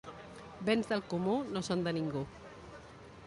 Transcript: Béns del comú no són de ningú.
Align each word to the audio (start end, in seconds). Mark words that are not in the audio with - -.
Béns 0.69 0.89
del 0.91 1.03
comú 1.11 1.35
no 1.57 1.63
són 1.67 1.85
de 1.89 1.95
ningú. 1.99 2.25